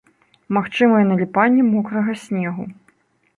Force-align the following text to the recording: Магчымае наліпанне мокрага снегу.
Магчымае 0.55 1.01
наліпанне 1.09 1.67
мокрага 1.67 2.17
снегу. 2.23 2.67